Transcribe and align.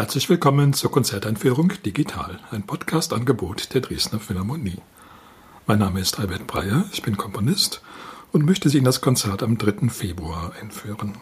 Herzlich 0.00 0.30
willkommen 0.30 0.72
zur 0.72 0.90
Konzerteinführung 0.90 1.74
Digital, 1.84 2.38
ein 2.50 2.62
Podcast-Angebot 2.62 3.74
der 3.74 3.82
Dresdner 3.82 4.18
Philharmonie. 4.18 4.78
Mein 5.66 5.80
Name 5.80 6.00
ist 6.00 6.18
Albert 6.18 6.46
Breyer, 6.46 6.86
ich 6.90 7.02
bin 7.02 7.18
Komponist 7.18 7.82
und 8.32 8.46
möchte 8.46 8.70
Sie 8.70 8.78
in 8.78 8.84
das 8.84 9.02
Konzert 9.02 9.42
am 9.42 9.58
3. 9.58 9.90
Februar 9.90 10.52
einführen. 10.58 11.18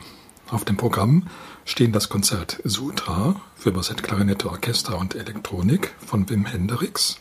Auf 0.48 0.64
dem 0.64 0.76
Programm 0.76 1.26
stehen 1.64 1.90
das 1.90 2.08
Konzert 2.08 2.60
Sutra 2.62 3.40
für 3.56 3.72
Bassett, 3.72 4.04
Klarinette, 4.04 4.48
Orchester 4.48 4.96
und 4.96 5.16
Elektronik 5.16 5.92
von 6.06 6.30
Wim 6.30 6.46
Hendricks 6.46 7.18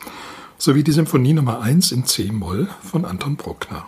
sowie 0.58 0.84
die 0.84 0.92
Symphonie 0.92 1.32
Nummer 1.32 1.60
1 1.60 1.90
in 1.90 2.06
C-Moll 2.06 2.68
von 2.84 3.04
Anton 3.04 3.34
Bruckner. 3.34 3.84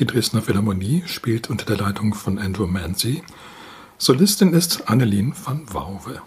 Die 0.00 0.06
Dresdner 0.06 0.42
Philharmonie 0.42 1.04
spielt 1.06 1.50
unter 1.50 1.66
der 1.66 1.76
Leitung 1.76 2.14
von 2.14 2.36
Andrew 2.36 2.66
Manzi. 2.66 3.22
Solistin 3.96 4.52
ist 4.52 4.88
Annelien 4.88 5.34
van 5.40 5.72
Wauwe. 5.72 6.20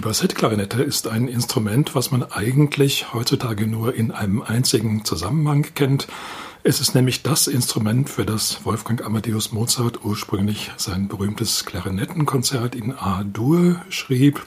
Die 0.00 0.06
Bassettklarinette 0.06 0.82
ist 0.82 1.08
ein 1.08 1.28
Instrument, 1.28 1.94
was 1.94 2.10
man 2.10 2.22
eigentlich 2.22 3.12
heutzutage 3.12 3.66
nur 3.66 3.94
in 3.94 4.12
einem 4.12 4.40
einzigen 4.40 5.04
Zusammenhang 5.04 5.66
kennt, 5.74 6.08
es 6.62 6.80
ist 6.80 6.94
nämlich 6.94 7.22
das 7.22 7.46
Instrument, 7.46 8.10
für 8.10 8.26
das 8.26 8.64
Wolfgang 8.64 9.04
Amadeus 9.04 9.52
Mozart 9.52 10.04
ursprünglich 10.04 10.70
sein 10.76 11.08
berühmtes 11.08 11.64
Klarinettenkonzert 11.64 12.74
in 12.74 12.92
A-Dur 12.92 13.80
schrieb. 13.88 14.44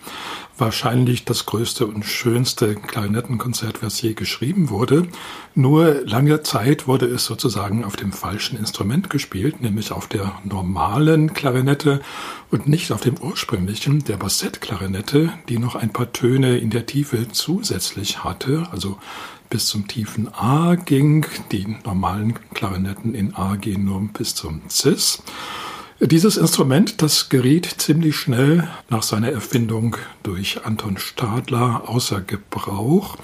Wahrscheinlich 0.55 1.26
das 1.26 1.48
größte 1.48 1.88
und 1.88 2.05
schönste 2.05 2.76
Klarinettenkonzert, 2.76 3.81
was 3.81 3.99
je 3.99 4.13
geschrieben 4.13 4.70
wurde. 4.70 5.07
Nur 5.55 6.02
lange 6.05 6.43
Zeit 6.43 6.87
wurde 6.87 7.07
es 7.07 7.26
sozusagen 7.26 7.84
auf 7.84 7.96
dem 7.96 8.13
falschen 8.13 8.59
Instrument 8.59 9.09
gespielt, 9.09 9.62
nämlich 9.62 9.91
auf 9.91 10.07
der 10.07 10.34
normalen 10.43 11.34
Klarinette 11.34 12.02
und 12.52 12.68
nicht 12.68 12.91
auf 12.91 13.02
dem 13.02 13.18
ursprünglichen, 13.20 14.04
der 14.04 14.18
Bassettklarinette, 14.18 15.34
die 15.49 15.57
noch 15.57 15.76
ein 15.76 15.91
paar 15.91 16.13
Töne 16.13 16.59
in 16.59 16.70
der 16.70 16.85
Tiefe 16.85 17.27
zusätzlich 17.32 18.24
hatte, 18.24 18.68
also 18.71 18.99
bis 19.54 19.68
zum 19.68 19.87
tiefen 19.87 20.34
A 20.34 20.73
ging. 20.73 21.27
Die 21.51 21.77
normalen 21.85 22.34
Klarinetten 22.55 23.13
in 23.13 23.35
A 23.35 23.55
gehen 23.55 23.85
nur 23.85 24.01
bis 24.12 24.34
zum 24.34 24.62
Cis. 24.68 25.21
Dieses 25.99 26.37
Instrument, 26.37 27.04
das 27.04 27.29
geriet 27.29 27.68
ziemlich 27.77 28.15
schnell 28.15 28.68
nach 28.90 29.04
seiner 29.04 29.31
Erfindung 29.31 29.96
durch 30.24 30.65
Anton 30.65 30.98
Stadler 30.98 31.84
außer 31.87 32.21
Gebrauch. 32.21 33.15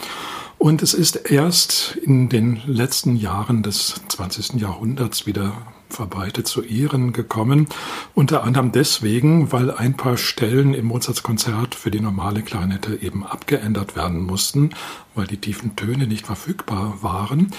Und 0.59 0.83
es 0.83 0.93
ist 0.93 1.15
erst 1.15 1.97
in 2.03 2.29
den 2.29 2.61
letzten 2.67 3.15
Jahren 3.15 3.63
des 3.63 3.95
20. 4.09 4.61
Jahrhunderts 4.61 5.25
wieder 5.25 5.53
verbreitet 5.89 6.47
zu 6.47 6.63
Ehren 6.63 7.13
gekommen. 7.13 7.67
Unter 8.13 8.43
anderem 8.43 8.71
deswegen, 8.71 9.51
weil 9.51 9.71
ein 9.71 9.97
paar 9.97 10.17
Stellen 10.17 10.73
im 10.73 10.85
Mozarts 10.85 11.23
Konzert 11.23 11.75
für 11.75 11.91
die 11.91 11.99
normale 11.99 12.41
Klarinette 12.41 13.01
eben 13.01 13.25
abgeändert 13.25 13.95
werden 13.95 14.23
mussten, 14.23 14.71
weil 15.15 15.27
die 15.27 15.37
tiefen 15.37 15.75
Töne 15.75 16.07
nicht 16.07 16.25
verfügbar 16.25 16.99
waren. 17.01 17.51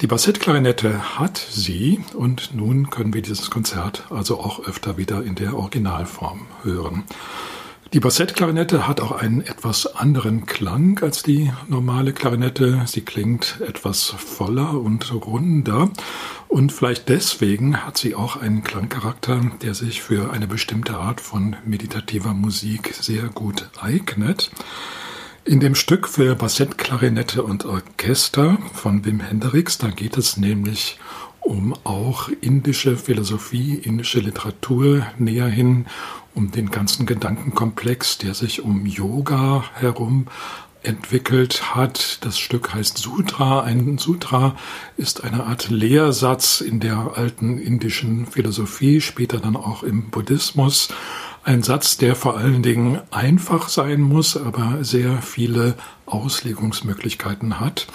Die 0.00 0.06
Bassettklarinette 0.06 1.18
hat 1.18 1.38
sie 1.38 2.00
und 2.14 2.54
nun 2.54 2.90
können 2.90 3.14
wir 3.14 3.22
dieses 3.22 3.50
Konzert 3.50 4.04
also 4.10 4.40
auch 4.40 4.66
öfter 4.66 4.96
wieder 4.96 5.22
in 5.22 5.34
der 5.34 5.56
Originalform 5.56 6.46
hören. 6.62 7.04
Die 7.92 8.00
Bassettklarinette 8.00 8.88
hat 8.88 9.02
auch 9.02 9.12
einen 9.12 9.42
etwas 9.42 9.96
anderen 9.96 10.46
Klang 10.46 10.98
als 11.02 11.22
die 11.22 11.52
normale 11.68 12.14
Klarinette. 12.14 12.84
Sie 12.86 13.02
klingt 13.02 13.60
etwas 13.60 14.14
voller 14.16 14.80
und 14.80 15.12
runder 15.12 15.90
und 16.52 16.70
vielleicht 16.70 17.08
deswegen 17.08 17.78
hat 17.78 17.96
sie 17.96 18.14
auch 18.14 18.36
einen 18.36 18.62
Klangcharakter, 18.62 19.40
der 19.62 19.72
sich 19.72 20.02
für 20.02 20.34
eine 20.34 20.46
bestimmte 20.46 20.98
Art 20.98 21.22
von 21.22 21.56
meditativer 21.64 22.34
Musik 22.34 22.92
sehr 22.92 23.22
gut 23.28 23.70
eignet. 23.80 24.50
In 25.46 25.60
dem 25.60 25.74
Stück 25.74 26.06
für 26.06 26.34
Bassett, 26.34 26.76
Klarinette 26.76 27.42
und 27.42 27.64
Orchester 27.64 28.58
von 28.74 29.02
Wim 29.06 29.20
Hendricks, 29.20 29.78
da 29.78 29.88
geht 29.88 30.18
es 30.18 30.36
nämlich 30.36 30.98
um 31.40 31.74
auch 31.84 32.28
indische 32.42 32.98
Philosophie, 32.98 33.74
indische 33.74 34.20
Literatur 34.20 35.06
näher 35.16 35.48
hin, 35.48 35.86
um 36.34 36.50
den 36.50 36.70
ganzen 36.70 37.06
Gedankenkomplex, 37.06 38.18
der 38.18 38.34
sich 38.34 38.60
um 38.60 38.84
Yoga 38.84 39.64
herum 39.72 40.26
entwickelt 40.82 41.74
hat. 41.74 42.18
Das 42.24 42.38
Stück 42.38 42.74
heißt 42.74 42.98
Sutra. 42.98 43.62
Ein 43.62 43.98
Sutra 43.98 44.56
ist 44.96 45.24
eine 45.24 45.44
Art 45.44 45.70
Lehrsatz 45.70 46.60
in 46.60 46.80
der 46.80 47.12
alten 47.16 47.58
indischen 47.58 48.26
Philosophie, 48.26 49.00
später 49.00 49.38
dann 49.38 49.56
auch 49.56 49.82
im 49.82 50.10
Buddhismus. 50.10 50.88
Ein 51.44 51.62
Satz, 51.62 51.96
der 51.96 52.14
vor 52.14 52.36
allen 52.36 52.62
Dingen 52.62 53.00
einfach 53.10 53.68
sein 53.68 54.00
muss, 54.00 54.36
aber 54.36 54.84
sehr 54.84 55.22
viele 55.22 55.74
Auslegungsmöglichkeiten 56.06 57.58
hat. 57.58 57.86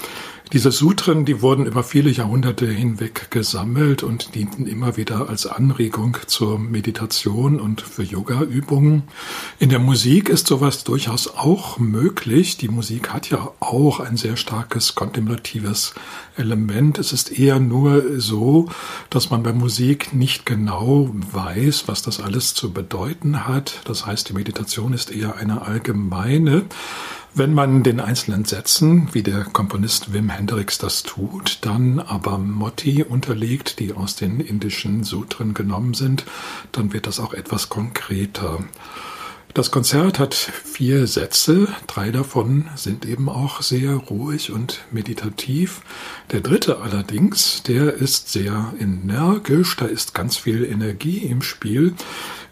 Diese 0.53 0.71
Sutren, 0.71 1.25
die 1.25 1.41
wurden 1.41 1.65
über 1.65 1.83
viele 1.83 2.09
Jahrhunderte 2.09 2.67
hinweg 2.67 3.31
gesammelt 3.31 4.01
und 4.01 4.33
dienten 4.33 4.65
immer 4.65 4.95
wieder 4.95 5.27
als 5.27 5.45
Anregung 5.45 6.15
zur 6.25 6.57
Meditation 6.57 7.59
und 7.59 7.81
für 7.81 8.03
Yoga-Übungen. 8.03 9.03
In 9.59 9.69
der 9.69 9.79
Musik 9.79 10.29
ist 10.29 10.47
sowas 10.47 10.85
durchaus 10.85 11.35
auch 11.35 11.79
möglich. 11.79 12.55
Die 12.55 12.69
Musik 12.69 13.09
hat 13.09 13.29
ja 13.29 13.51
auch 13.59 13.99
ein 13.99 14.15
sehr 14.15 14.37
starkes 14.37 14.95
kontemplatives 14.95 15.93
Element. 16.37 16.97
Es 16.97 17.11
ist 17.11 17.37
eher 17.37 17.59
nur 17.59 18.17
so, 18.17 18.69
dass 19.09 19.29
man 19.29 19.43
bei 19.43 19.51
Musik 19.51 20.13
nicht 20.13 20.45
genau 20.45 21.09
weiß, 21.33 21.89
was 21.89 22.03
das 22.03 22.21
alles 22.21 22.53
zu 22.53 22.71
bedeuten 22.71 23.47
hat. 23.47 23.81
Das 23.83 24.05
heißt, 24.05 24.29
die 24.29 24.33
Meditation 24.33 24.93
ist 24.93 25.11
eher 25.11 25.35
eine 25.35 25.63
allgemeine. 25.63 26.63
Wenn 27.37 27.53
man 27.53 27.83
den 27.83 27.99
einzelnen 27.99 28.45
Sätzen, 28.45 29.09
wie 29.11 29.21
der 29.21 29.43
Komponist 29.43 30.11
Wim 30.11 30.31
Hendricks 30.31 30.79
das 30.79 31.03
tut, 31.03 31.59
dann 31.61 31.99
aber 31.99 32.39
Motti 32.39 33.03
unterlegt, 33.03 33.77
die 33.77 33.93
aus 33.93 34.15
den 34.15 34.39
indischen 34.39 35.03
Sutren 35.03 35.53
genommen 35.53 35.93
sind, 35.93 36.25
dann 36.71 36.93
wird 36.93 37.05
das 37.05 37.19
auch 37.19 37.35
etwas 37.35 37.69
konkreter. 37.69 38.63
Das 39.57 39.71
Konzert 39.71 40.19
hat 40.19 40.35
vier 40.35 41.07
Sätze, 41.07 41.67
drei 41.87 42.11
davon 42.11 42.69
sind 42.75 43.07
eben 43.07 43.27
auch 43.27 43.63
sehr 43.63 43.95
ruhig 43.95 44.51
und 44.51 44.81
meditativ. 44.91 45.81
Der 46.31 46.41
dritte 46.41 46.77
allerdings, 46.77 47.63
der 47.63 47.95
ist 47.95 48.31
sehr 48.31 48.71
energisch, 48.79 49.75
da 49.75 49.85
ist 49.85 50.13
ganz 50.13 50.37
viel 50.37 50.63
Energie 50.63 51.25
im 51.25 51.41
Spiel. 51.41 51.95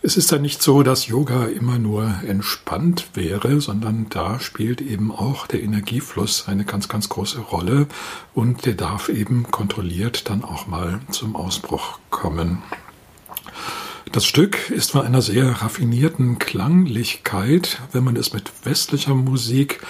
Es 0.02 0.18
ist 0.18 0.32
ja 0.32 0.40
nicht 0.40 0.64
so, 0.64 0.82
dass 0.82 1.06
Yoga 1.06 1.46
immer 1.46 1.78
nur 1.78 2.12
entspannt 2.28 3.10
wäre, 3.14 3.62
sondern 3.62 4.08
da 4.10 4.40
spielt 4.40 4.82
eben 4.82 5.12
auch 5.12 5.46
der 5.46 5.62
Energiefluss 5.62 6.48
eine 6.48 6.66
ganz, 6.66 6.90
ganz 6.90 7.08
große 7.08 7.40
Rolle 7.40 7.86
und 8.34 8.66
der 8.66 8.74
darf 8.74 9.10
eben 9.10 9.44
kontrolliert 9.52 10.28
dann 10.32 10.44
auch 10.44 10.66
mal 10.66 11.02
zum 11.12 11.36
Ausbruch 11.36 12.00
kommen. 12.10 12.64
Das 14.12 14.26
Stück 14.26 14.70
ist 14.70 14.92
von 14.92 15.02
einer 15.02 15.22
sehr 15.22 15.50
raffinierten 15.62 16.40
Klanglichkeit. 16.40 17.82
Wenn 17.92 18.04
man 18.04 18.16
es 18.16 18.34
mit 18.34 18.52
westlicher 18.64 19.16
Musik 19.16 19.82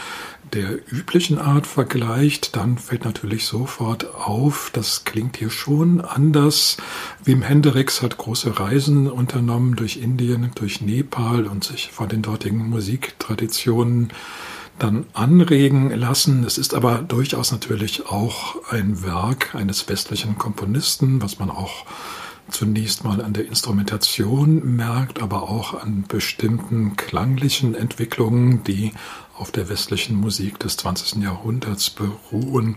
der 0.53 0.79
üblichen 0.91 1.37
Art 1.37 1.67
vergleicht, 1.67 2.55
dann 2.55 2.77
fällt 2.77 3.03
natürlich 3.03 3.45
sofort 3.45 4.15
auf, 4.15 4.71
das 4.73 5.03
klingt 5.03 5.37
hier 5.37 5.49
schon 5.49 6.01
anders. 6.01 6.77
Wim 7.23 7.41
Hendricks 7.41 8.01
hat 8.01 8.17
große 8.17 8.59
Reisen 8.59 9.09
unternommen 9.09 9.75
durch 9.75 9.97
Indien, 9.97 10.51
durch 10.55 10.81
Nepal 10.81 11.45
und 11.45 11.63
sich 11.63 11.91
von 11.91 12.07
den 12.07 12.21
dortigen 12.21 12.69
Musiktraditionen 12.69 14.09
dann 14.79 15.05
anregen 15.13 15.91
lassen. 15.91 16.43
Es 16.43 16.57
ist 16.57 16.73
aber 16.73 16.99
durchaus 16.99 17.51
natürlich 17.51 18.07
auch 18.07 18.55
ein 18.71 19.03
Werk 19.03 19.55
eines 19.55 19.87
westlichen 19.87 20.37
Komponisten, 20.37 21.21
was 21.21 21.39
man 21.39 21.49
auch 21.49 21.85
zunächst 22.49 23.03
mal 23.03 23.21
an 23.21 23.33
der 23.33 23.47
Instrumentation 23.47 24.75
merkt, 24.75 25.21
aber 25.21 25.43
auch 25.43 25.73
an 25.81 26.05
bestimmten 26.07 26.95
klanglichen 26.95 27.75
Entwicklungen, 27.75 28.63
die 28.63 28.93
auf 29.37 29.51
der 29.51 29.69
westlichen 29.69 30.15
Musik 30.15 30.59
des 30.59 30.77
20. 30.77 31.23
Jahrhunderts 31.23 31.89
beruhen. 31.89 32.75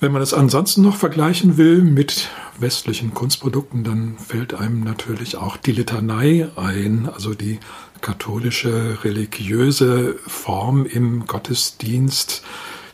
Wenn 0.00 0.12
man 0.12 0.22
es 0.22 0.34
ansonsten 0.34 0.82
noch 0.82 0.96
vergleichen 0.96 1.56
will 1.56 1.80
mit 1.80 2.28
westlichen 2.58 3.14
Kunstprodukten, 3.14 3.84
dann 3.84 4.18
fällt 4.18 4.54
einem 4.54 4.80
natürlich 4.80 5.36
auch 5.36 5.56
die 5.56 5.72
Litanei 5.72 6.48
ein, 6.56 7.08
also 7.12 7.34
die 7.34 7.58
katholische 8.00 9.02
religiöse 9.02 10.16
Form 10.26 10.84
im 10.84 11.26
Gottesdienst 11.26 12.42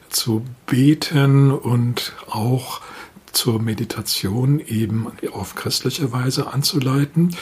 zu 0.08 0.44
beten 0.66 1.50
und 1.50 2.12
auch 2.28 2.80
zur 3.32 3.60
Meditation 3.60 4.60
eben 4.60 5.06
auf 5.32 5.54
christliche 5.54 6.12
Weise 6.12 6.52
anzuleiten. 6.52 7.36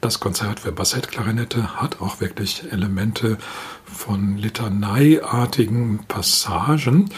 Das 0.00 0.18
Konzert 0.18 0.60
für 0.60 0.72
Bassettklarinette 0.72 1.80
hat 1.80 2.00
auch 2.00 2.20
wirklich 2.20 2.64
Elemente 2.72 3.36
von 3.84 4.38
Litaneiartigen 4.38 6.04
Passagen. 6.08 7.10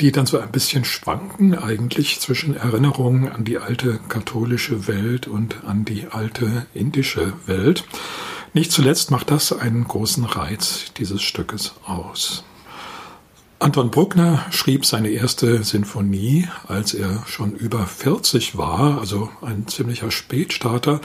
die 0.00 0.12
dann 0.12 0.26
so 0.26 0.38
ein 0.38 0.52
bisschen 0.52 0.84
schwanken 0.84 1.56
eigentlich 1.56 2.20
zwischen 2.20 2.54
Erinnerungen 2.54 3.30
an 3.30 3.44
die 3.44 3.56
alte 3.58 3.98
katholische 4.08 4.88
Welt 4.88 5.26
und 5.26 5.64
an 5.64 5.86
die 5.86 6.08
alte 6.10 6.66
indische 6.74 7.32
Welt. 7.46 7.84
Nicht 8.52 8.72
zuletzt 8.72 9.10
macht 9.10 9.30
das 9.30 9.52
einen 9.52 9.84
großen 9.84 10.24
Reiz 10.24 10.92
dieses 10.98 11.22
Stückes 11.22 11.74
aus. 11.86 12.44
Anton 13.58 13.90
Bruckner 13.90 14.44
schrieb 14.50 14.84
seine 14.84 15.08
erste 15.08 15.64
Sinfonie, 15.64 16.46
als 16.68 16.92
er 16.92 17.24
schon 17.26 17.54
über 17.54 17.86
40 17.86 18.58
war, 18.58 19.00
also 19.00 19.30
ein 19.40 19.66
ziemlicher 19.66 20.10
Spätstarter. 20.10 21.00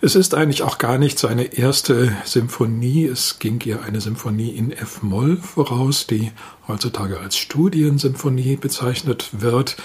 Es 0.00 0.14
ist 0.14 0.32
eigentlich 0.32 0.62
auch 0.62 0.78
gar 0.78 0.96
nicht 0.96 1.18
seine 1.18 1.58
erste 1.58 2.16
Symphonie. 2.24 3.04
Es 3.04 3.40
ging 3.40 3.60
ihr 3.64 3.82
eine 3.82 4.00
Symphonie 4.00 4.50
in 4.50 4.70
F-Moll 4.70 5.38
voraus, 5.38 6.06
die 6.06 6.30
heutzutage 6.68 7.18
als 7.18 7.36
Studiensymphonie 7.36 8.54
bezeichnet 8.54 9.30
wird, 9.32 9.76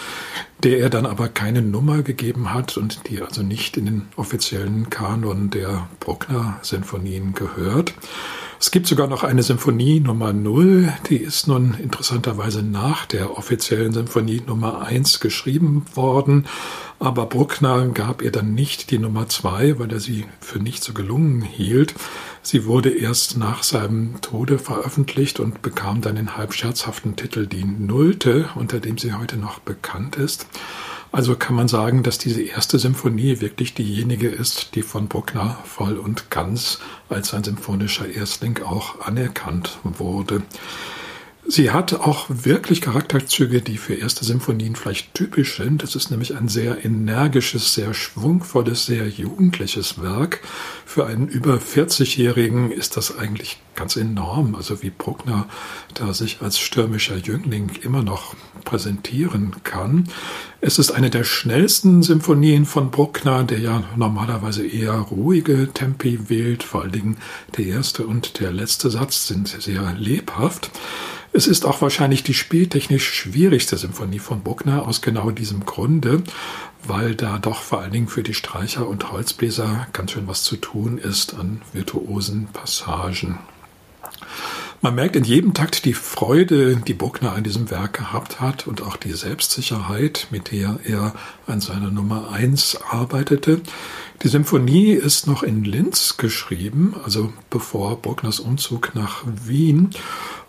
der 0.62 0.78
er 0.78 0.92
dann 0.92 1.08
aber 1.08 1.30
keine 1.30 1.64
Nummer 1.64 2.04
gegeben 2.04 2.54
hat 2.54 2.78
und 2.78 3.10
die 3.10 3.24
also 3.24 3.42
nicht 3.42 3.76
in 3.76 3.86
den 3.86 4.08
offiziellen 4.18 4.92
Kanon 4.92 5.50
der 5.50 5.88
Bruckner-Sinfonien 6.00 7.34
gehört. 7.34 7.96
Es 8.64 8.72
gibt 8.72 8.88
sogar 8.88 9.08
noch 9.08 9.26
eine 9.26 9.44
Symphonie 9.44 10.00
Nummer 10.00 10.32
0, 10.32 10.94
die 11.10 11.18
ist 11.18 11.50
nun 11.50 11.74
interessanterweise 11.74 12.64
nach 12.64 13.06
der 13.06 13.38
offiziellen 13.38 13.92
Symphonie 13.92 14.42
Nummer 14.48 14.84
1 14.84 15.20
geschrieben 15.20 15.86
worden, 15.96 16.48
aber 16.98 17.26
Bruckner 17.26 17.90
gab 17.90 18.22
ihr 18.22 18.32
dann 18.32 18.54
nicht 18.54 18.90
die 18.90 19.00
Nummer 19.00 19.28
2, 19.28 19.80
weil 19.80 19.92
er 19.92 20.00
sie 20.00 20.28
für 20.40 20.60
nicht 20.60 20.82
so 20.82 20.94
gelungen 20.94 21.42
hielt. 21.42 21.94
Sie 22.42 22.64
wurde 22.64 22.90
erst 22.90 23.38
nach 23.38 23.64
seinem 23.64 24.22
Tode 24.22 24.58
veröffentlicht 24.58 25.42
und 25.42 25.62
bekam 25.62 26.00
dann 26.00 26.16
den 26.16 26.38
halb 26.38 26.54
scherzhaften 26.54 27.18
Titel 27.18 27.48
Die 27.48 27.66
Nullte, 27.66 28.48
unter 28.56 28.80
dem 28.80 28.98
sie 28.98 29.12
heute 29.12 29.36
noch 29.36 29.60
bekannt 29.60 30.16
ist. 30.16 30.48
Also 31.14 31.36
kann 31.36 31.56
man 31.56 31.68
sagen, 31.68 32.02
dass 32.02 32.18
diese 32.18 32.42
erste 32.42 32.80
Symphonie 32.80 33.40
wirklich 33.40 33.76
diejenige 33.76 34.30
ist, 34.30 34.74
die 34.74 34.82
von 34.82 35.08
Bruckner 35.08 35.60
voll 35.64 36.00
und 36.00 36.32
ganz 36.32 36.80
als 37.08 37.36
ein 37.36 37.44
symphonischer 37.44 38.10
Erstling 38.10 38.64
auch 38.64 39.00
anerkannt 39.00 39.78
wurde. 39.84 40.42
Sie 41.46 41.72
hat 41.72 41.94
auch 41.94 42.28
wirklich 42.30 42.80
Charakterzüge, 42.80 43.62
die 43.62 43.78
für 43.78 43.96
erste 43.96 44.24
Symphonien 44.24 44.78
vielleicht 44.78 45.14
typisch 45.14 45.58
sind. 45.58 45.84
Es 45.84 45.94
ist 45.94 46.10
nämlich 46.10 46.38
ein 46.38 46.48
sehr 46.48 46.86
energisches, 46.86 47.74
sehr 47.74 47.94
schwungvolles, 47.94 48.86
sehr 48.86 49.10
jugendliches 49.10 50.02
Werk. 50.02 50.40
Für 50.86 51.06
einen 51.06 51.28
über 51.28 51.56
40-Jährigen 51.56 52.72
ist 52.72 52.96
das 52.96 53.18
eigentlich 53.18 53.62
ganz 53.76 53.98
enorm. 53.98 54.56
Also 54.56 54.82
wie 54.82 54.90
Bruckner 54.90 55.48
da 55.94 56.14
sich 56.14 56.42
als 56.42 56.60
stürmischer 56.60 57.18
Jüngling 57.18 57.72
immer 57.82 58.04
noch 58.04 58.36
präsentieren 58.64 59.54
kann. 59.66 60.08
Es 60.62 60.80
ist 60.80 60.92
eine 60.92 61.10
der 61.10 61.26
schnellsten 61.26 62.04
Symphonien 62.04 62.66
von 62.66 62.90
Bruckner, 62.90 63.44
der 63.44 63.60
ja 63.60 63.84
normalerweise 63.98 64.66
eher 64.66 64.94
ruhige 64.94 65.70
Tempi 65.74 66.30
wählt. 66.30 66.64
Vor 66.64 66.84
allen 66.84 66.94
Dingen 66.94 67.18
der 67.58 67.66
erste 67.66 68.08
und 68.08 68.40
der 68.40 68.54
letzte 68.54 68.90
Satz 68.90 69.28
sind 69.28 69.50
sehr 69.50 69.94
lebhaft. 69.94 70.72
Es 71.36 71.48
ist 71.48 71.66
auch 71.66 71.82
wahrscheinlich 71.82 72.22
die 72.22 72.36
spieltechnisch 72.36 73.12
schwierigste 73.12 73.76
Symphonie 73.76 74.20
von 74.20 74.44
Bruckner 74.44 74.88
aus 74.88 75.02
genau 75.02 75.32
diesem 75.32 75.66
Grunde, 75.66 76.22
weil 76.86 77.16
da 77.16 77.40
doch 77.40 77.64
vor 77.64 77.82
allen 77.82 77.92
Dingen 77.92 78.08
für 78.08 78.22
die 78.22 78.36
Streicher 78.36 78.88
und 78.88 79.12
Holzbläser 79.12 79.88
ganz 79.94 80.12
schön 80.12 80.28
was 80.28 80.44
zu 80.44 80.58
tun 80.58 81.00
ist 81.00 81.34
an 81.34 81.64
virtuosen 81.74 82.50
Passagen. 82.54 83.40
Man 84.84 84.94
merkt 84.94 85.16
in 85.16 85.24
jedem 85.24 85.54
Takt 85.56 85.86
die 85.86 85.94
Freude, 85.94 86.76
die 86.76 86.94
Bruckner 86.94 87.32
an 87.32 87.44
diesem 87.44 87.72
Werk 87.72 87.94
gehabt 87.94 88.40
hat 88.40 88.68
und 88.68 88.84
auch 88.84 88.98
die 88.98 89.14
Selbstsicherheit, 89.14 90.28
mit 90.30 90.52
der 90.52 90.78
er 90.84 91.16
an 91.48 91.62
seiner 91.62 91.90
Nummer 91.90 92.32
eins 92.32 92.78
arbeitete. 92.92 93.62
Die 94.22 94.28
Symphonie 94.28 94.92
ist 94.92 95.26
noch 95.26 95.42
in 95.42 95.64
Linz 95.64 96.18
geschrieben, 96.18 96.96
also 97.04 97.32
bevor 97.50 98.02
Bruckners 98.02 98.40
Umzug 98.40 98.94
nach 98.94 99.24
Wien. 99.26 99.92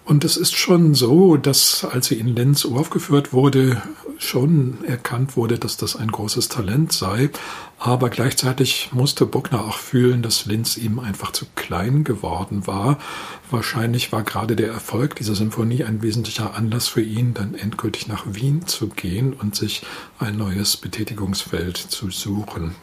Und 0.05 0.23
es 0.25 0.37
ist 0.37 0.55
schon 0.55 0.95
so, 0.95 1.39
dass 1.39 1.83
als 1.83 2.09
sie 2.09 2.19
in 2.19 2.29
Linz 2.29 2.67
aufgeführt 2.67 3.33
wurde, 3.33 3.81
schon 4.19 4.85
erkannt 4.85 5.35
wurde, 5.35 5.59
dass 5.59 5.79
das 5.79 5.97
ein 5.97 6.11
großes 6.11 6.51
Talent 6.51 6.93
sei. 6.93 7.31
Aber 7.79 8.11
gleichzeitig 8.11 8.91
musste 8.93 9.25
Bruckner 9.25 9.65
auch 9.65 9.79
fühlen, 9.79 10.21
dass 10.21 10.45
Linz 10.45 10.77
ihm 10.77 10.99
einfach 10.99 11.33
zu 11.33 11.47
klein 11.55 12.05
geworden 12.05 12.67
war. 12.67 12.99
Wahrscheinlich 13.51 14.13
war 14.13 14.25
gerade 14.25 14.57
der 14.57 14.69
Erfolg 14.69 15.17
dieser 15.17 15.35
Symphonie 15.35 15.85
ein 15.85 16.03
wesentlicher 16.03 16.55
Anlass 16.55 16.89
für 16.89 17.03
ihn, 17.03 17.33
dann 17.33 17.55
endgültig 17.55 18.07
nach 18.07 18.25
Wien 18.27 18.67
zu 18.67 18.89
gehen 18.89 19.33
und 19.33 19.57
sich 19.57 19.83
ein 20.19 20.37
neues 20.37 20.77
Betätigungsfeld 20.77 21.79
zu 21.79 22.11
suchen. 22.11 22.75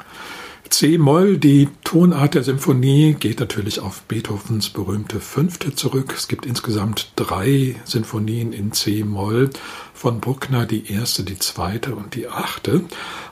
C-Moll, 0.70 1.38
die 1.38 1.68
Tonart 1.84 2.36
der 2.36 2.44
Symphonie, 2.44 3.16
geht 3.20 3.40
natürlich 3.40 3.80
auf 3.80 4.04
Beethovens 4.04 4.70
berühmte 4.70 5.20
Fünfte 5.20 5.76
zurück. 5.76 6.14
Es 6.16 6.28
gibt 6.28 6.46
insgesamt 6.46 7.12
drei 7.16 7.76
Sinfonien 7.84 8.54
in 8.54 8.72
C-Moll 8.72 9.50
von 9.94 10.22
Bruckner, 10.22 10.66
die 10.66 10.92
erste, 10.92 11.24
die 11.24 11.38
zweite 11.38 11.96
und 11.96 12.16
die 12.16 12.28
achte. 12.28 12.84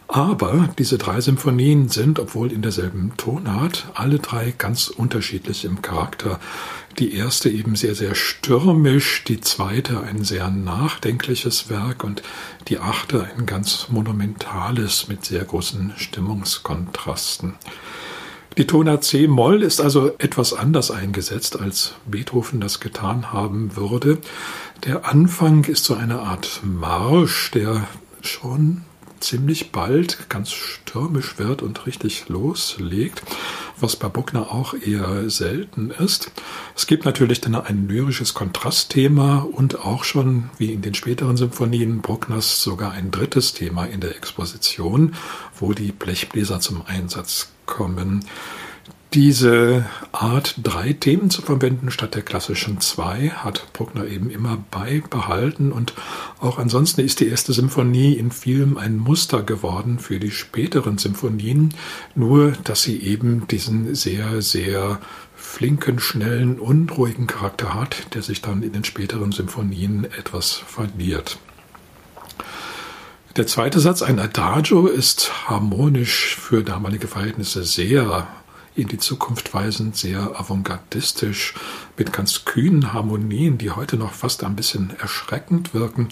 Aber 0.08 0.70
diese 0.80 0.98
drei 0.98 1.22
Symphonien 1.22 1.88
sind, 1.90 2.20
obwohl 2.20 2.52
in 2.52 2.64
derselben 2.64 3.14
Tonart, 3.16 3.88
alle 3.94 4.18
drei 4.18 4.54
ganz 4.58 4.88
unterschiedlich 4.88 5.66
im 5.66 5.82
Charakter. 5.82 6.40
Die 7.00 7.14
erste 7.14 7.50
eben 7.50 7.78
sehr, 7.78 7.96
sehr 7.96 8.14
stürmisch, 8.14 9.24
die 9.24 9.40
zweite 9.40 10.02
ein 10.02 10.26
sehr 10.26 10.50
nachdenkliches 10.50 11.70
Werk 11.70 12.04
und 12.04 12.22
die 12.68 12.80
achte 12.80 13.24
ein 13.24 13.46
ganz 13.46 13.88
monumentales 13.88 15.08
mit 15.08 15.24
sehr 15.24 15.46
großen 15.46 15.94
Stimmungskontrasten. 15.96 17.56
Die 18.58 18.68
Tonart 18.68 19.06
C-Moll 19.06 19.64
ist 19.64 19.80
also 19.80 20.12
etwas 20.18 20.52
anders 20.52 20.92
eingesetzt, 20.92 21.58
als 21.58 21.94
Beethoven 22.06 22.60
das 22.60 22.82
getan 22.82 23.32
haben 23.32 23.78
würde. 23.78 24.18
Der 24.84 25.06
Anfang 25.06 25.64
ist 25.64 25.86
so 25.86 25.94
eine 25.94 26.20
Art 26.20 26.60
Marsch, 26.64 27.52
der 27.52 27.88
schon 28.22 28.84
ziemlich 29.20 29.72
bald 29.72 30.30
ganz 30.30 30.52
stürmisch 30.52 31.38
wird 31.38 31.62
und 31.62 31.86
richtig 31.86 32.30
loslegt, 32.30 33.22
was 33.80 33.96
bei 33.96 34.10
Bruckner 34.10 34.52
auch 34.52 34.74
eher 34.74 35.30
selten 35.30 35.92
ist. 35.92 36.32
Es 36.76 36.88
gibt 36.88 37.06
natürlich 37.06 37.42
dann 37.42 37.56
ein 37.56 37.88
lyrisches 37.88 38.34
Kontrastthema 38.34 39.40
und 39.40 39.80
auch 39.80 40.04
schon, 40.04 40.50
wie 40.58 40.74
in 40.74 40.82
den 40.82 40.96
späteren 40.96 41.38
Symphonien 41.38 42.02
Bruckners, 42.02 42.62
sogar 42.62 42.92
ein 42.92 43.12
drittes 43.12 43.54
Thema 43.54 43.86
in 43.86 44.02
der 44.02 44.16
Exposition, 44.16 45.16
wo 45.58 45.74
die 45.74 45.92
Blechbläser 45.92 46.60
zum 46.60 46.84
Einsatz 46.86 47.52
kommen. 47.66 48.26
Diese 49.16 49.88
Art, 50.12 50.54
drei 50.62 50.94
Themen 50.94 51.32
zu 51.32 51.42
verwenden 51.42 51.90
statt 51.90 52.14
der 52.14 52.22
klassischen 52.22 52.80
zwei, 52.80 53.30
hat 53.32 53.74
Bruckner 53.74 54.06
eben 54.06 54.30
immer 54.30 54.64
beibehalten 54.70 55.72
und 55.72 55.96
auch 56.40 56.60
ansonsten 56.60 57.02
ist 57.02 57.20
die 57.20 57.28
erste 57.28 57.52
Symphonie 57.52 58.14
in 58.14 58.30
vielem 58.30 58.78
ein 58.78 58.98
Muster 58.98 59.42
geworden 59.42 59.98
für 59.98 60.20
die 60.20 60.30
späteren 60.30 61.00
Symphonien, 61.00 61.74
nur 62.14 62.52
dass 62.66 62.84
sie 62.84 63.02
eben 63.02 63.48
diesen 63.48 63.96
sehr, 63.96 64.44
sehr 64.44 65.00
flinken, 65.36 65.98
schnellen, 65.98 66.60
unruhigen 66.60 67.26
Charakter 67.26 67.74
hat, 67.74 68.14
der 68.14 68.22
sich 68.22 68.44
dann 68.44 68.62
in 68.62 68.74
den 68.74 68.84
späteren 68.84 69.32
Symphonien 69.32 70.04
etwas 70.04 70.52
verliert. 70.52 71.40
Der 73.38 73.48
zweite 73.48 73.80
Satz, 73.80 74.04
ein 74.04 74.20
Adagio, 74.20 74.86
ist 74.86 75.50
harmonisch 75.50 76.36
für 76.36 76.64
damalige 76.64 77.08
Verhältnisse 77.08 77.64
sehr 77.64 78.28
in 78.82 78.88
die 78.88 78.98
Zukunft 78.98 79.54
weisend, 79.54 79.96
sehr 79.96 80.40
avantgardistisch, 80.40 81.54
mit 81.98 82.14
ganz 82.14 82.46
kühnen 82.46 82.94
Harmonien, 82.94 83.58
die 83.58 83.72
heute 83.72 83.98
noch 83.98 84.14
fast 84.14 84.44
ein 84.44 84.56
bisschen 84.56 84.94
erschreckend 85.00 85.74
wirken. 85.74 86.10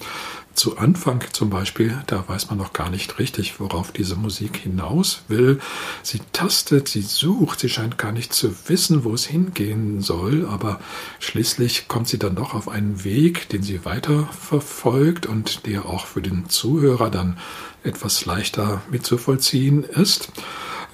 Zu 0.54 0.78
Anfang 0.80 1.24
zum 1.34 1.52
Beispiel, 1.52 1.96
da 2.08 2.28
weiß 2.28 2.50
man 2.50 2.58
noch 2.58 2.74
gar 2.74 2.90
nicht 2.90 3.20
richtig, 3.20 3.60
worauf 3.60 3.92
diese 3.92 4.16
Musik 4.16 4.58
hinaus 4.58 5.22
will. 5.28 5.60
Sie 6.02 6.20
tastet, 6.34 6.88
sie 6.88 7.04
sucht, 7.04 7.60
sie 7.60 7.70
scheint 7.70 8.00
gar 8.00 8.12
nicht 8.12 8.34
zu 8.34 8.52
wissen, 8.68 9.04
wo 9.04 9.14
es 9.14 9.26
hingehen 9.26 10.02
soll, 10.02 10.48
aber 10.48 10.80
schließlich 11.20 11.88
kommt 11.88 12.08
sie 12.08 12.18
dann 12.18 12.36
doch 12.36 12.56
auf 12.56 12.70
einen 12.70 13.04
Weg, 13.04 13.50
den 13.50 13.62
sie 13.62 13.86
weiter 13.86 14.28
verfolgt 14.28 15.28
und 15.28 15.68
der 15.68 15.86
auch 15.86 16.08
für 16.08 16.24
den 16.24 16.50
Zuhörer 16.50 17.12
dann 17.12 17.38
etwas 17.84 18.26
leichter 18.26 18.82
mitzuvollziehen 18.90 19.84
ist. 19.84 20.32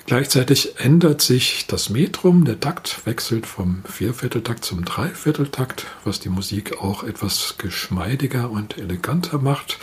Gleichzeitig 0.06 0.80
ändert 0.80 1.22
sich 1.22 1.66
das 1.68 1.90
Metrum, 1.90 2.44
der 2.44 2.60
Takt 2.60 3.06
wechselt 3.06 3.48
vom 3.48 3.84
Viervierteltakt 3.86 4.66
zum 4.66 4.84
Dreivierteltakt, 4.84 5.86
was 6.04 6.20
die 6.20 6.28
Musik 6.28 6.82
auch 6.82 7.04
etwas 7.04 7.56
geschmeidiger 7.58 8.52
und 8.52 8.78
eleganter 8.78 9.38
macht. 9.38 9.80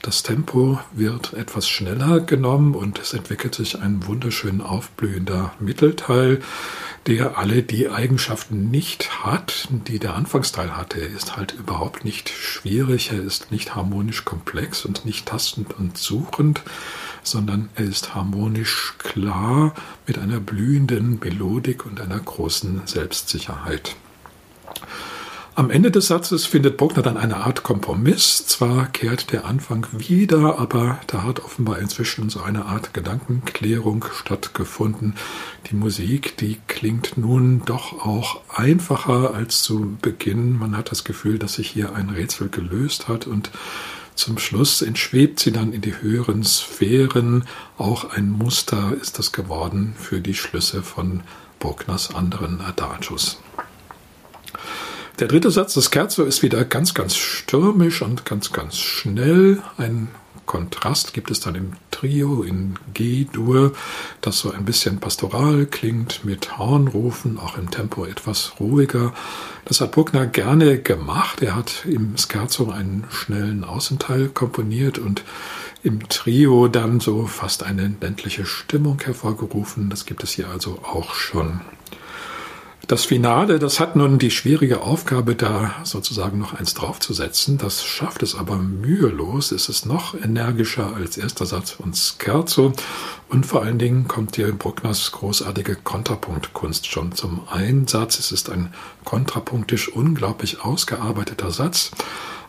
Das 0.00 0.22
Tempo 0.22 0.78
wird 0.92 1.34
etwas 1.34 1.68
schneller 1.68 2.20
genommen 2.20 2.74
und 2.74 2.98
es 2.98 3.12
entwickelt 3.12 3.54
sich 3.54 3.78
ein 3.78 4.06
wunderschön 4.06 4.62
aufblühender 4.62 5.52
Mittelteil, 5.60 6.40
der 7.06 7.36
alle 7.36 7.62
die 7.62 7.90
Eigenschaften 7.90 8.70
nicht 8.70 9.24
hat, 9.24 9.68
die 9.70 9.98
der 9.98 10.14
Anfangsteil 10.14 10.76
hatte. 10.76 11.00
Er 11.00 11.08
ist 11.08 11.36
halt 11.36 11.52
überhaupt 11.52 12.04
nicht 12.04 12.30
schwierig, 12.30 13.10
er 13.12 13.22
ist 13.22 13.50
nicht 13.50 13.74
harmonisch 13.74 14.24
komplex 14.24 14.84
und 14.84 15.04
nicht 15.04 15.26
tastend 15.26 15.78
und 15.78 15.98
suchend, 15.98 16.62
sondern 17.22 17.68
er 17.74 17.84
ist 17.84 18.14
harmonisch 18.14 18.94
klar 18.98 19.74
mit 20.06 20.18
einer 20.18 20.40
blühenden 20.40 21.18
Melodik 21.20 21.86
und 21.86 22.00
einer 22.00 22.18
großen 22.18 22.82
Selbstsicherheit. 22.86 23.96
Am 25.58 25.70
Ende 25.70 25.90
des 25.90 26.06
Satzes 26.06 26.46
findet 26.46 26.76
Bruckner 26.76 27.02
dann 27.02 27.16
eine 27.16 27.38
Art 27.38 27.64
Kompromiss. 27.64 28.46
Zwar 28.46 28.86
kehrt 28.86 29.32
der 29.32 29.44
Anfang 29.44 29.88
wieder, 29.90 30.56
aber 30.60 31.00
da 31.08 31.24
hat 31.24 31.40
offenbar 31.40 31.80
inzwischen 31.80 32.30
so 32.30 32.40
eine 32.40 32.66
Art 32.66 32.94
Gedankenklärung 32.94 34.04
stattgefunden. 34.14 35.14
Die 35.68 35.74
Musik, 35.74 36.36
die 36.36 36.58
klingt 36.68 37.18
nun 37.18 37.62
doch 37.64 38.06
auch 38.06 38.40
einfacher 38.54 39.34
als 39.34 39.62
zu 39.62 39.96
Beginn. 40.00 40.56
Man 40.56 40.76
hat 40.76 40.92
das 40.92 41.02
Gefühl, 41.02 41.40
dass 41.40 41.54
sich 41.54 41.68
hier 41.68 41.92
ein 41.96 42.10
Rätsel 42.10 42.50
gelöst 42.50 43.08
hat 43.08 43.26
und 43.26 43.50
zum 44.18 44.38
Schluss 44.38 44.82
entschwebt 44.82 45.38
sie 45.38 45.52
dann 45.52 45.72
in 45.72 45.80
die 45.80 46.00
höheren 46.02 46.42
Sphären. 46.42 47.44
Auch 47.76 48.10
ein 48.10 48.28
Muster 48.30 48.92
ist 49.00 49.18
das 49.18 49.32
geworden 49.32 49.94
für 49.96 50.20
die 50.20 50.34
Schlüsse 50.34 50.82
von 50.82 51.22
Bruckners 51.60 52.14
anderen 52.14 52.60
Adagios. 52.60 53.40
Der 55.20 55.28
dritte 55.28 55.50
Satz 55.50 55.74
des 55.74 55.90
Scherzo 55.92 56.24
ist 56.24 56.42
wieder 56.42 56.64
ganz, 56.64 56.94
ganz 56.94 57.16
stürmisch 57.16 58.02
und 58.02 58.24
ganz, 58.24 58.52
ganz 58.52 58.76
schnell. 58.76 59.62
Ein 59.76 60.08
Kontrast 60.48 61.12
gibt 61.12 61.30
es 61.30 61.38
dann 61.38 61.54
im 61.54 61.72
Trio 61.92 62.42
in 62.42 62.74
G-Dur, 62.94 63.74
das 64.22 64.38
so 64.40 64.50
ein 64.50 64.64
bisschen 64.64 64.98
pastoral 64.98 65.66
klingt, 65.66 66.24
mit 66.24 66.58
Hornrufen, 66.58 67.38
auch 67.38 67.56
im 67.56 67.70
Tempo 67.70 68.04
etwas 68.06 68.54
ruhiger. 68.58 69.12
Das 69.66 69.80
hat 69.80 69.92
Bruckner 69.92 70.26
gerne 70.26 70.78
gemacht. 70.78 71.42
Er 71.42 71.54
hat 71.54 71.84
im 71.84 72.16
Scherzo 72.16 72.70
einen 72.70 73.04
schnellen 73.10 73.62
Außenteil 73.62 74.28
komponiert 74.28 74.98
und 74.98 75.22
im 75.82 76.08
Trio 76.08 76.66
dann 76.66 76.98
so 76.98 77.26
fast 77.26 77.62
eine 77.62 77.94
ländliche 78.00 78.46
Stimmung 78.46 79.00
hervorgerufen. 79.04 79.90
Das 79.90 80.06
gibt 80.06 80.24
es 80.24 80.32
hier 80.32 80.48
also 80.48 80.80
auch 80.82 81.14
schon. 81.14 81.60
Das 82.88 83.04
Finale, 83.04 83.58
das 83.58 83.80
hat 83.80 83.96
nun 83.96 84.18
die 84.18 84.30
schwierige 84.30 84.80
Aufgabe, 84.80 85.34
da 85.34 85.74
sozusagen 85.84 86.38
noch 86.38 86.54
eins 86.54 86.72
draufzusetzen. 86.72 87.58
Das 87.58 87.84
schafft 87.84 88.22
es 88.22 88.34
aber 88.34 88.56
mühelos. 88.56 89.52
Es 89.52 89.68
ist 89.68 89.84
noch 89.84 90.14
energischer 90.14 90.96
als 90.96 91.18
erster 91.18 91.44
Satz 91.44 91.76
und 91.76 91.98
Scherzo. 91.98 92.72
Und 93.28 93.44
vor 93.44 93.62
allen 93.62 93.78
Dingen 93.78 94.08
kommt 94.08 94.36
hier 94.36 94.50
Bruckners 94.52 95.12
großartige 95.12 95.76
Kontrapunktkunst 95.76 96.86
schon 96.86 97.12
zum 97.12 97.42
Einsatz. 97.50 98.18
Es 98.20 98.32
ist 98.32 98.48
ein 98.48 98.72
kontrapunktisch 99.04 99.90
unglaublich 99.90 100.64
ausgearbeiteter 100.64 101.50
Satz. 101.50 101.90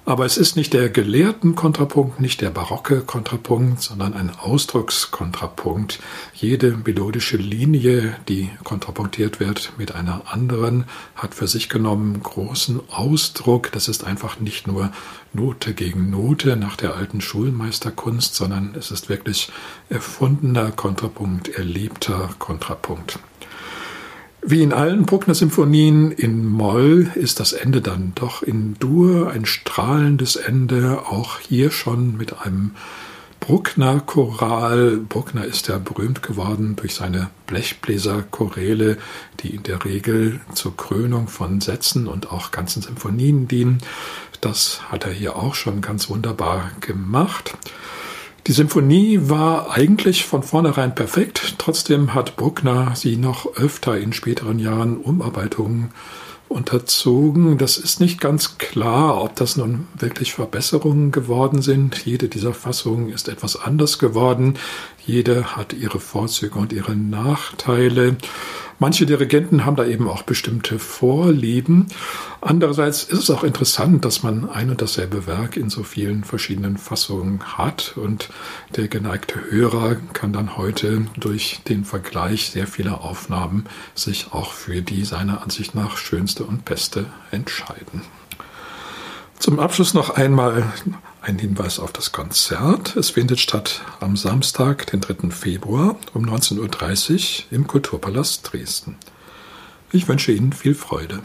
Aber 0.09 0.25
es 0.25 0.37
ist 0.37 0.55
nicht 0.55 0.73
der 0.73 0.89
gelehrten 0.89 1.53
Kontrapunkt, 1.53 2.19
nicht 2.19 2.41
der 2.41 2.49
barocke 2.49 3.01
Kontrapunkt, 3.01 3.79
sondern 3.79 4.15
ein 4.15 4.31
Ausdruckskontrapunkt. 4.31 5.99
Jede 6.33 6.75
melodische 6.83 7.37
Linie, 7.37 8.15
die 8.27 8.49
kontrapunktiert 8.63 9.39
wird 9.39 9.71
mit 9.77 9.93
einer 9.93 10.23
anderen, 10.25 10.85
hat 11.13 11.35
für 11.35 11.45
sich 11.45 11.69
genommen 11.69 12.23
großen 12.23 12.79
Ausdruck. 12.89 13.71
Das 13.71 13.87
ist 13.87 14.03
einfach 14.03 14.39
nicht 14.39 14.65
nur 14.65 14.91
Note 15.31 15.75
gegen 15.75 16.09
Note 16.09 16.55
nach 16.55 16.75
der 16.75 16.95
alten 16.95 17.21
Schulmeisterkunst, 17.21 18.33
sondern 18.33 18.73
es 18.73 18.89
ist 18.89 19.09
wirklich 19.09 19.51
erfundener 19.89 20.71
Kontrapunkt, 20.71 21.49
erlebter 21.49 22.31
Kontrapunkt. 22.39 23.19
Wie 24.41 24.63
in 24.63 24.71
allen 24.71 25.05
Bruckner-Symphonien 25.05 26.11
in 26.11 26.45
Moll 26.47 27.11
ist 27.15 27.41
das 27.41 27.51
Ende 27.51 27.81
dann 27.81 28.13
doch 28.15 28.41
in 28.41 28.75
Dur 28.79 29.31
ein 29.31 29.45
strahlendes 29.45 30.37
Ende, 30.37 31.03
auch 31.07 31.39
hier 31.39 31.71
schon 31.71 32.15
mit 32.15 32.41
einem 32.41 32.71
Bruckner-Choral. 33.41 34.97
Bruckner 34.97 35.43
ist 35.43 35.67
ja 35.67 35.77
berühmt 35.77 36.23
geworden 36.23 36.77
durch 36.77 36.95
seine 36.95 37.29
Blechbläser-Choräle, 37.47 38.97
die 39.41 39.55
in 39.55 39.63
der 39.63 39.83
Regel 39.83 40.39
zur 40.53 40.75
Krönung 40.77 41.27
von 41.27 41.59
Sätzen 41.59 42.07
und 42.07 42.31
auch 42.31 42.51
ganzen 42.51 42.81
Symphonien 42.81 43.49
dienen. 43.49 43.79
Das 44.39 44.81
hat 44.89 45.05
er 45.05 45.11
hier 45.11 45.35
auch 45.35 45.53
schon 45.53 45.81
ganz 45.81 46.09
wunderbar 46.09 46.71
gemacht. 46.79 47.57
Die 48.49 48.55
Symphonie 48.55 49.19
war 49.29 49.69
eigentlich 49.69 50.25
von 50.25 50.41
vornherein 50.41 50.95
perfekt, 50.95 51.53
trotzdem 51.59 52.15
hat 52.15 52.35
Bruckner 52.35 52.95
sie 52.95 53.15
noch 53.15 53.55
öfter 53.57 53.95
in 53.95 54.11
späteren 54.11 54.57
Jahren 54.57 54.97
Umarbeitungen 54.97 55.91
unterzogen. 56.47 57.59
Das 57.59 57.77
ist 57.77 57.99
nicht 57.99 58.19
ganz 58.19 58.57
klar, 58.57 59.21
ob 59.21 59.35
das 59.35 59.55
nun 59.55 59.87
wirklich 59.93 60.33
Verbesserungen 60.33 61.11
geworden 61.11 61.61
sind. 61.61 62.03
Jede 62.07 62.27
dieser 62.27 62.55
Fassungen 62.55 63.09
ist 63.09 63.29
etwas 63.29 63.55
anders 63.55 63.99
geworden. 63.99 64.55
Jede 65.05 65.55
hat 65.55 65.73
ihre 65.73 65.99
Vorzüge 65.99 66.57
und 66.57 66.73
ihre 66.73 66.95
Nachteile. 66.95 68.17
Manche 68.81 69.05
Dirigenten 69.05 69.65
haben 69.65 69.75
da 69.75 69.85
eben 69.85 70.07
auch 70.07 70.23
bestimmte 70.23 70.79
Vorlieben. 70.79 71.87
Andererseits 72.39 73.03
ist 73.03 73.19
es 73.19 73.29
auch 73.29 73.43
interessant, 73.43 74.05
dass 74.05 74.23
man 74.23 74.49
ein 74.49 74.69
und 74.69 74.81
dasselbe 74.81 75.27
Werk 75.27 75.57
in 75.57 75.69
so 75.69 75.83
vielen 75.83 76.23
verschiedenen 76.23 76.77
Fassungen 76.77 77.57
hat 77.57 77.97
und 77.97 78.29
der 78.77 78.87
geneigte 78.87 79.51
Hörer 79.51 79.97
kann 80.13 80.31
dann 80.31 80.55
heute 80.55 81.05
durch 81.17 81.59
den 81.67 81.83
Vergleich 81.83 82.51
sehr 82.51 82.67
vieler 82.67 83.01
Aufnahmen 83.01 83.65
sich 83.95 84.31
auch 84.31 84.53
für 84.53 84.81
die 84.81 85.03
seiner 85.03 85.43
Ansicht 85.43 85.75
nach 85.75 85.97
schönste 85.97 86.45
und 86.45 86.63
beste 86.63 87.05
entscheiden. 87.31 88.03
Zum 89.39 89.59
Abschluss 89.59 89.93
noch 89.93 90.11
einmal 90.11 90.71
ein 91.29 91.37
Hinweis 91.39 91.79
auf 91.79 91.93
das 91.93 92.11
Konzert. 92.11 92.95
Es 92.95 93.11
findet 93.11 93.39
statt 93.39 93.81
am 93.99 94.17
Samstag, 94.17 94.87
den 94.87 94.99
3. 94.99 95.29
Februar 95.29 95.95
um 96.13 96.25
19.30 96.25 97.13
Uhr 97.13 97.45
im 97.51 97.67
Kulturpalast 97.67 98.51
Dresden. 98.51 98.97
Ich 99.91 100.07
wünsche 100.07 100.31
Ihnen 100.31 100.53
viel 100.53 100.73
Freude. 100.73 101.21